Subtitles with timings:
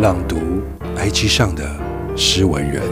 [0.00, 0.62] 朗读
[0.96, 2.82] IG 上的诗文人。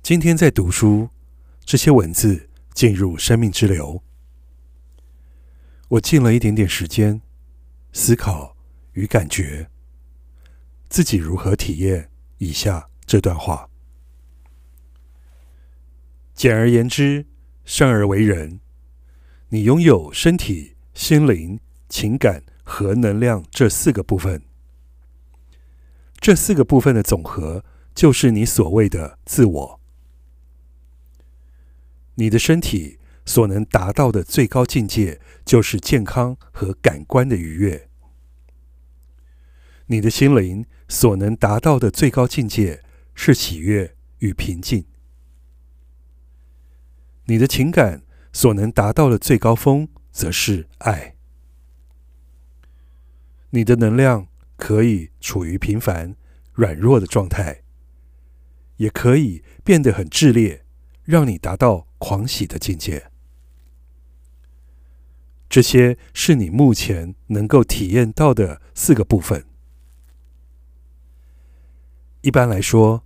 [0.00, 1.10] 今天在读书，
[1.66, 4.02] 这些文字进入生命之流。
[5.90, 7.20] 我尽了一点点时间
[7.92, 8.56] 思考
[8.94, 9.68] 与感觉，
[10.88, 12.08] 自己如何体验
[12.38, 13.68] 以下这段话。
[16.32, 17.26] 简而言之，
[17.66, 18.60] 生而为人，
[19.52, 24.40] 你拥有身体、心灵、情感和能量这四个部分。
[26.18, 27.62] 这四个部分的总和，
[27.94, 29.80] 就是你所谓的自我。
[32.14, 37.88] 你的身体所能达到的最高境界，就是健康和感官的愉悦；
[39.88, 42.82] 你的心灵所能达到的最高境界，
[43.14, 44.84] 是喜悦与平静；
[47.26, 48.00] 你的情感
[48.32, 51.14] 所能达到的最高峰，则是爱；
[53.50, 56.16] 你的能量可以处于平凡、
[56.52, 57.62] 软弱的状态，
[58.76, 60.64] 也可以变得很炽烈，
[61.04, 63.10] 让你达到狂喜的境界。
[65.48, 69.44] 这些是你目前能够体验到的四个部分。
[72.22, 73.04] 一般来说，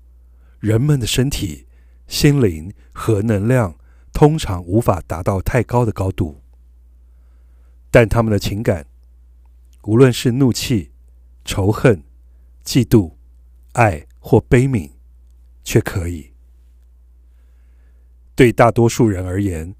[0.60, 1.66] 人们的身体、
[2.06, 3.76] 心灵和能量
[4.16, 6.40] 通常无法达到太高的高度，
[7.90, 8.86] 但他们的情感，
[9.82, 10.90] 无论是怒气、
[11.44, 12.02] 仇恨、
[12.64, 13.12] 嫉妒、
[13.72, 14.92] 爱或悲悯，
[15.62, 16.32] 却可以。
[18.34, 19.74] 对大多数人而言，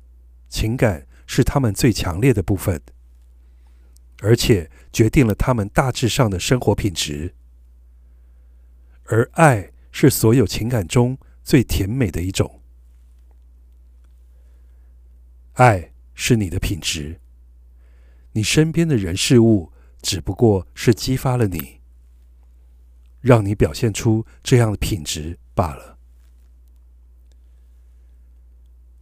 [0.51, 2.83] 情感是他们最强烈的部分，
[4.20, 7.34] 而且决定了他们大致上的生活品质。
[9.05, 12.61] 而爱是所有情感中最甜美的一种。
[15.56, 17.18] 爱是你的品质，
[18.32, 21.80] 你身边的人事物只不过是激发了你，
[23.22, 25.98] 让你表现出这样的品质罢了。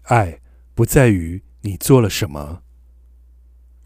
[0.02, 0.40] 爱
[0.74, 2.62] 不在于你做了什么，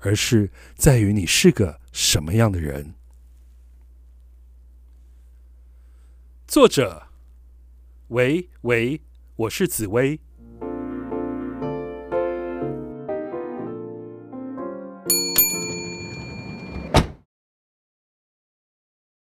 [0.00, 2.94] 而是在于你是个什么样的人。
[6.46, 7.08] 作者：
[8.08, 9.00] 喂喂，
[9.36, 10.20] 我是紫薇。